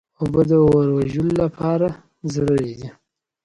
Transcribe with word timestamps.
اوبه 0.19 0.41
د 0.49 0.51
اور 0.65 0.87
وژلو 0.97 1.33
لپاره 1.41 1.87
ضروري 2.33 2.73
دي. 2.79 2.89